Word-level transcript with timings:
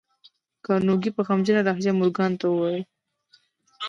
کارنګي 0.65 1.11
په 1.13 1.21
غمجنه 1.27 1.61
لهجه 1.67 1.91
مورګان 1.95 2.31
ته 2.39 2.45
وویل 2.49 2.83